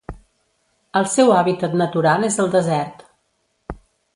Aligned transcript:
El 1.01 1.05
seu 1.15 1.29
hàbitat 1.35 1.77
natural 1.81 2.27
és 2.31 2.39
el 2.45 2.51
desert. 2.59 3.05